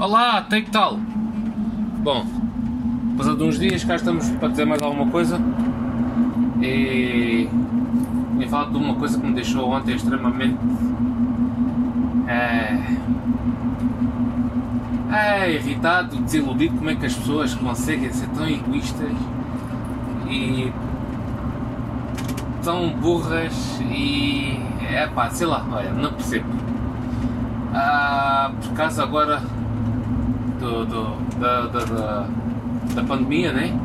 Olá, 0.00 0.40
tem 0.40 0.64
que 0.64 0.70
tal? 0.70 0.96
Bom, 1.98 2.24
passado 3.18 3.36
de 3.36 3.42
uns 3.42 3.58
dias 3.58 3.84
cá 3.84 3.96
estamos 3.96 4.30
para 4.30 4.48
dizer 4.48 4.64
mais 4.64 4.80
alguma 4.80 5.12
coisa 5.12 5.38
e 6.62 7.46
me 8.32 8.48
falar 8.48 8.70
de 8.70 8.78
uma 8.78 8.94
coisa 8.94 9.20
que 9.20 9.26
me 9.26 9.34
deixou 9.34 9.68
ontem 9.68 9.94
extremamente 9.94 10.56
é, 12.26 12.78
é, 15.12 15.52
irritado, 15.52 16.16
desiludido 16.16 16.78
como 16.78 16.88
é 16.88 16.94
que 16.94 17.04
as 17.04 17.14
pessoas 17.14 17.54
conseguem 17.54 18.10
ser 18.10 18.28
tão 18.28 18.48
egoístas 18.48 19.12
e 20.30 20.72
tão 22.64 22.88
burras 22.88 23.78
e 23.82 24.58
é 24.80 25.06
pá, 25.08 25.28
sei 25.28 25.46
lá, 25.46 25.62
olha, 25.70 25.92
não 25.92 26.14
percebo. 26.14 26.48
Ah, 27.74 28.50
por 28.62 28.72
causa 28.72 29.02
agora 29.02 29.59
do, 30.60 30.84
do 30.84 31.40
da, 31.40 31.62
da, 31.62 31.84
da, 31.84 32.26
da, 32.94 33.04
pandemia, 33.04 33.52
né? 33.52 33.76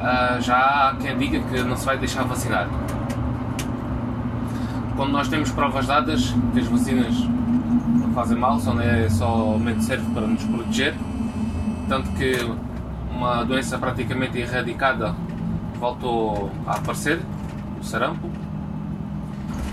Ah, 0.00 0.38
já 0.40 0.56
há 0.56 0.96
quem 0.96 1.16
diga 1.16 1.40
que 1.40 1.62
não 1.62 1.76
se 1.76 1.86
vai 1.86 1.96
deixar 1.96 2.24
vacinar. 2.24 2.68
Quando 4.96 5.12
nós 5.12 5.28
temos 5.28 5.50
provas 5.52 5.86
dadas 5.86 6.34
que 6.52 6.60
as 6.60 6.66
vacinas 6.66 7.14
não 8.00 8.12
fazem 8.12 8.36
mal, 8.36 8.58
só 8.58 8.78
é 8.80 9.08
somente 9.08 9.84
serve 9.84 10.04
para 10.12 10.26
nos 10.26 10.42
proteger, 10.44 10.94
tanto 11.88 12.10
que 12.12 12.36
uma 13.10 13.44
doença 13.44 13.78
praticamente 13.78 14.38
erradicada 14.38 15.14
voltou 15.78 16.50
a 16.66 16.76
aparecer, 16.76 17.20
o 17.80 17.84
sarampo, 17.84 18.28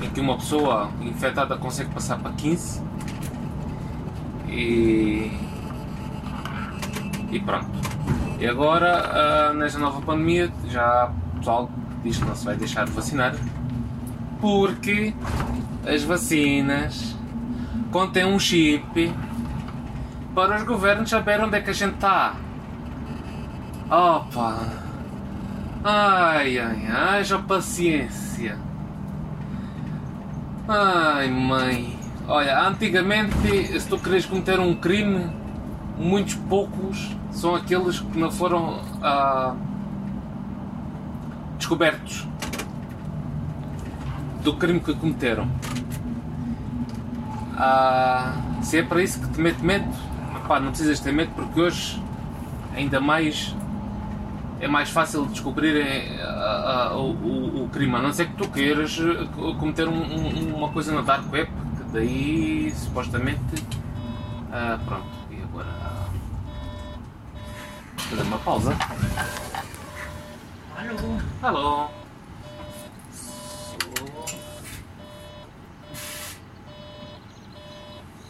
em 0.01 0.09
que 0.09 0.21
uma 0.21 0.37
pessoa 0.37 0.89
infectada 1.01 1.57
consegue 1.57 1.89
passar 1.89 2.17
para 2.19 2.31
15 2.31 2.81
e, 4.47 5.31
e 7.29 7.39
pronto. 7.39 7.71
E 8.39 8.45
agora, 8.45 9.51
uh, 9.51 9.53
nesta 9.55 9.79
nova 9.79 10.01
pandemia, 10.01 10.51
já 10.69 11.11
o 11.33 11.37
pessoal 11.37 11.69
diz 12.03 12.17
que 12.17 12.25
não 12.25 12.35
se 12.35 12.45
vai 12.45 12.55
deixar 12.55 12.85
de 12.85 12.91
vacinar 12.91 13.35
porque 14.39 15.13
as 15.85 16.03
vacinas 16.03 17.15
contêm 17.91 18.25
um 18.25 18.39
chip 18.39 19.13
para 20.35 20.57
os 20.57 20.63
governos 20.63 21.09
saberem 21.09 21.45
onde 21.45 21.57
é 21.57 21.61
que 21.61 21.69
a 21.69 21.73
gente 21.73 21.95
está. 21.95 22.35
Opa! 23.89 24.59
Ai, 25.83 26.59
ai, 26.59 26.87
haja 26.87 27.39
paciência. 27.39 28.57
Ai, 30.67 31.31
mãe. 31.31 31.97
Olha, 32.27 32.67
antigamente, 32.67 33.79
se 33.79 33.87
tu 33.87 33.97
queres 33.97 34.25
cometer 34.25 34.59
um 34.59 34.75
crime, 34.75 35.27
muitos 35.97 36.35
poucos 36.35 37.16
são 37.31 37.55
aqueles 37.55 37.99
que 37.99 38.17
não 38.17 38.31
foram 38.31 38.79
ah, 39.01 39.55
descobertos 41.57 42.27
do 44.43 44.53
crime 44.55 44.79
que 44.79 44.93
cometeram. 44.93 45.47
Ah, 47.55 48.33
se 48.61 48.77
é 48.77 48.83
para 48.83 49.01
isso 49.03 49.19
que 49.19 49.27
te 49.29 49.41
mete 49.41 49.63
medo, 49.63 49.87
pá, 50.47 50.59
não 50.59 50.69
precisas 50.69 50.99
ter 50.99 51.11
medo 51.11 51.31
porque 51.35 51.59
hoje 51.59 52.01
ainda 52.75 52.99
mais 52.99 53.55
é 54.59 54.67
mais 54.67 54.89
fácil 54.89 55.25
descobrir 55.27 55.75
uh, 55.75 56.95
uh, 56.95 56.97
o, 56.97 57.63
o, 57.63 57.69
crime, 57.69 57.95
a 57.95 58.01
não 58.01 58.11
ser 58.11 58.27
que 58.27 58.33
tu 58.33 58.49
queiras 58.49 58.99
eh, 58.99 59.27
cometer 59.59 59.87
um, 59.87 60.01
um, 60.01 60.55
uma 60.55 60.69
coisa 60.69 60.91
na 60.91 61.01
dark 61.01 61.31
web, 61.31 61.47
que 61.77 61.83
daí 61.93 62.73
supostamente 62.75 63.39
pronto, 64.85 65.16
fazer 68.09 68.21
uma 68.23 68.39
pausa. 68.39 68.77
Alô? 70.77 71.21
Alô? 71.41 71.89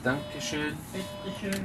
Dankeschön. 0.04 0.78
Bitteschön. 0.94 1.62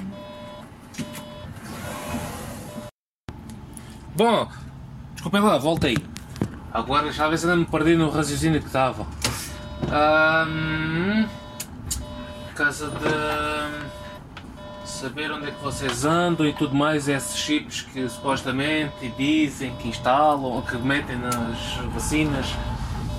Bom, 4.15 4.49
desculpem 5.15 5.41
lá, 5.41 5.59
voltei. 5.59 5.97
Agora 6.73 7.13
já 7.13 7.29
vez 7.29 7.45
ainda 7.45 7.57
me 7.57 7.65
perdi 7.65 7.97
no 7.97 8.11
raciocínio 8.11 8.61
que 8.61 8.67
estava. 8.67 9.07
Um, 9.89 11.29
casa 12.55 12.91
de 12.91 14.02
saber 15.03 15.33
onde 15.33 15.49
é 15.49 15.51
que 15.51 15.61
vocês 15.61 16.05
andam 16.05 16.47
e 16.47 16.53
tudo 16.53 16.77
mais, 16.77 17.09
esses 17.09 17.37
chips 17.37 17.83
que 17.83 18.09
supostamente 18.09 19.13
dizem 19.19 19.75
que 19.75 19.89
instalam, 19.89 20.63
que 20.63 20.77
metem 20.77 21.19
nas 21.19 21.75
vacinas 21.93 22.47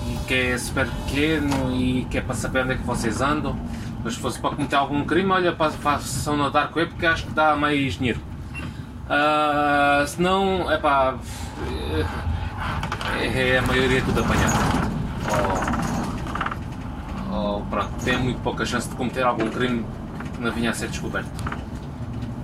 e 0.08 0.16
que 0.26 0.32
é 0.32 0.56
super 0.56 0.88
pequeno 0.88 1.76
e 1.76 2.06
que 2.06 2.16
é 2.16 2.22
para 2.22 2.34
saber 2.34 2.62
onde 2.62 2.72
é 2.72 2.76
que 2.76 2.84
vocês 2.84 3.20
andam. 3.20 3.54
Mas 4.02 4.14
se 4.14 4.20
fosse 4.20 4.40
para 4.40 4.56
cometer 4.56 4.76
algum 4.76 5.04
crime, 5.04 5.30
olha, 5.30 5.52
para 5.52 5.66
a 5.66 5.98
sessão 5.98 6.38
no 6.38 6.50
Dark 6.50 6.74
Web 6.74 6.92
porque 6.92 7.04
acho 7.04 7.26
que 7.26 7.32
dá 7.32 7.54
mais 7.54 7.98
dinheiro. 7.98 8.20
Uh, 9.04 10.06
se 10.06 10.22
não, 10.22 10.72
é 10.72 10.78
pá. 10.78 11.18
É, 13.20 13.52
é 13.52 13.58
a 13.58 13.62
maioria 13.62 14.00
tudo 14.00 14.20
apanhado. 14.20 14.54
Ou, 17.30 17.36
ou 17.36 17.60
pronto, 17.66 17.90
tem 18.02 18.16
muito 18.16 18.40
pouca 18.40 18.64
chance 18.64 18.88
de 18.88 18.94
cometer 18.96 19.22
algum 19.22 19.50
crime 19.50 19.84
que 20.32 20.40
não 20.40 20.50
vinha 20.50 20.70
a 20.70 20.72
ser 20.72 20.88
descoberto. 20.88 21.63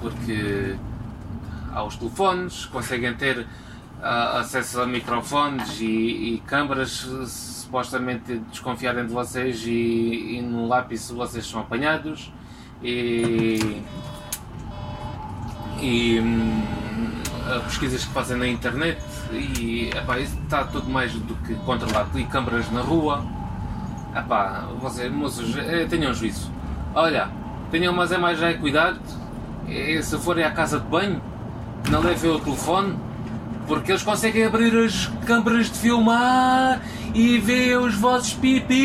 Porque 0.01 0.77
há 1.73 1.83
os 1.85 1.97
telefones, 1.97 2.65
conseguem 2.67 3.15
ter 3.15 3.41
uh, 3.41 4.39
acesso 4.39 4.81
a 4.81 4.87
microfones 4.87 5.81
e, 5.81 5.85
e 6.35 6.43
câmaras 6.47 7.07
supostamente 7.27 8.39
desconfiarem 8.51 9.07
de 9.07 9.13
vocês 9.13 9.63
e, 9.67 10.39
e 10.39 10.43
no 10.43 10.67
lápis 10.67 11.11
vocês 11.11 11.47
são 11.47 11.61
apanhados. 11.61 12.33
E 12.83 13.83
e 15.81 16.21
hum, 16.21 16.63
pesquisas 17.65 18.05
que 18.05 18.13
fazem 18.13 18.37
na 18.37 18.47
internet 18.47 19.01
e 19.33 19.91
epá, 19.97 20.19
está 20.19 20.65
tudo 20.65 20.89
mais 20.91 21.13
do 21.13 21.35
que 21.37 21.55
controlado. 21.65 22.19
E 22.19 22.25
câmaras 22.25 22.71
na 22.71 22.81
rua. 22.81 23.25
Epá, 24.15 24.69
vocês, 24.81 25.11
moços, 25.11 25.57
eh, 25.57 25.87
tenham 25.89 26.13
juízo. 26.13 26.51
Olha, 26.95 27.31
tenham 27.71 27.93
mas 27.93 28.13
é 28.13 28.19
mais 28.19 28.39
já 28.39 28.51
é 28.51 28.55
cuidado. 28.55 29.01
E, 29.71 30.03
se 30.03 30.19
forem 30.19 30.45
à 30.45 30.51
casa 30.51 30.81
de 30.81 30.87
banho, 30.87 31.23
não 31.89 32.01
levem 32.01 32.31
o 32.31 32.41
telefone, 32.41 32.99
porque 33.67 33.93
eles 33.93 34.03
conseguem 34.03 34.45
abrir 34.45 34.77
as 34.77 35.07
câmaras 35.25 35.71
de 35.71 35.79
filmar 35.79 36.83
e 37.15 37.39
ver 37.39 37.79
os 37.79 37.95
vossos 37.95 38.35
pipis. 38.35 38.81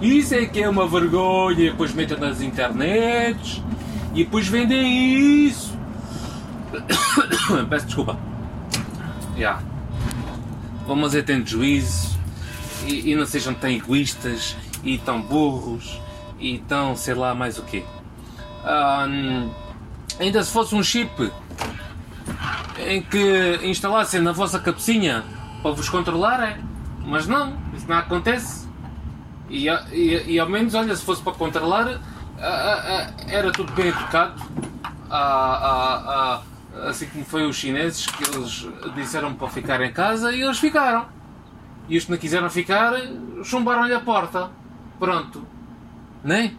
Isso 0.00 0.34
é 0.34 0.46
que 0.46 0.62
é 0.62 0.68
uma 0.68 0.86
vergonha. 0.86 1.72
Depois 1.72 1.92
metem 1.92 2.16
nas 2.18 2.40
internets 2.40 3.60
e 4.14 4.24
depois 4.24 4.46
vendem 4.46 5.46
isso. 5.46 5.76
Peço 7.68 7.86
desculpa. 7.86 8.16
Yeah. 9.36 9.62
Vamos 10.86 11.14
é 11.14 11.22
tendo 11.22 11.46
juízo 11.48 12.18
e, 12.86 13.10
e, 13.10 13.16
não 13.16 13.26
sejam 13.26 13.52
tão 13.54 13.70
egoístas 13.70 14.56
e 14.82 14.98
tão 14.98 15.20
burros 15.20 16.00
e 16.38 16.58
tão 16.58 16.96
sei 16.96 17.14
lá 17.14 17.34
mais 17.34 17.58
o 17.58 17.62
quê. 17.62 17.84
Um, 18.64 19.50
ainda 20.18 20.42
se 20.42 20.52
fosse 20.52 20.74
um 20.74 20.82
chip 20.82 21.32
em 22.86 23.02
que 23.02 23.60
instalassem 23.64 24.20
na 24.20 24.32
vossa 24.32 24.58
cabecinha 24.58 25.24
para 25.62 25.70
vos 25.72 25.88
controlarem, 25.88 26.56
mas 27.04 27.26
não, 27.26 27.56
isso 27.74 27.86
não 27.88 27.98
acontece. 27.98 28.68
E, 29.48 29.68
e, 29.92 30.34
e 30.34 30.38
ao 30.38 30.48
menos, 30.48 30.74
olha, 30.74 30.94
se 30.94 31.04
fosse 31.04 31.22
para 31.22 31.32
controlar, 31.32 32.00
era 33.28 33.50
tudo 33.52 33.72
bem 33.72 33.88
educado, 33.88 34.40
assim 36.88 37.06
como 37.06 37.24
foi 37.24 37.46
os 37.46 37.56
chineses 37.56 38.06
que 38.06 38.24
eles 38.24 38.68
disseram 38.94 39.34
para 39.34 39.48
ficar 39.48 39.80
em 39.82 39.92
casa 39.92 40.32
e 40.32 40.40
eles 40.40 40.58
ficaram. 40.58 41.06
E 41.88 41.98
os 41.98 42.04
que 42.04 42.10
não 42.12 42.18
quiseram 42.18 42.48
ficar, 42.48 42.92
chumbaram-lhe 43.42 43.92
a 43.92 44.00
porta. 44.00 44.50
Pronto. 44.98 45.44
Nem? 46.22 46.56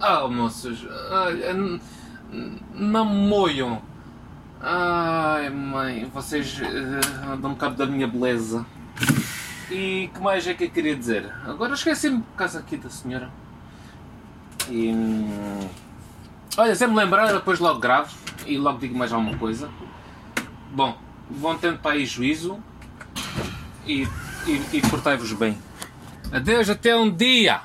Ah, 0.00 0.28
moços, 0.28 0.86
não 2.74 3.04
moiam. 3.04 3.82
Ai, 4.60 5.50
mãe, 5.50 6.04
vocês 6.12 6.60
uh, 6.60 7.36
dão-me 7.36 7.56
cabo 7.56 7.76
da 7.76 7.86
minha 7.86 8.06
beleza. 8.06 8.64
E 9.70 10.10
que 10.12 10.20
mais 10.20 10.46
é 10.46 10.54
que 10.54 10.64
eu 10.64 10.70
queria 10.70 10.96
dizer? 10.96 11.32
Agora 11.46 11.74
esqueci-me 11.74 12.22
por 12.22 12.36
causa 12.36 12.58
aqui 12.58 12.76
da 12.76 12.88
senhora. 12.88 13.30
E. 14.70 14.92
Olha, 16.56 16.74
se 16.74 16.86
me 16.86 16.94
lembrar, 16.94 17.32
depois 17.32 17.58
logo 17.58 17.78
gravo 17.78 18.16
e 18.46 18.56
logo 18.56 18.78
digo 18.78 18.96
mais 18.96 19.12
alguma 19.12 19.36
coisa. 19.36 19.68
Bom, 20.72 20.96
vão 21.30 21.56
tendo 21.58 21.78
para 21.78 21.92
aí 21.92 22.06
juízo 22.06 22.58
e, 23.86 24.08
e, 24.46 24.76
e 24.76 24.80
portai-vos 24.90 25.32
bem. 25.32 25.58
Adeus, 26.32 26.68
até 26.68 26.96
um 26.96 27.10
dia! 27.10 27.60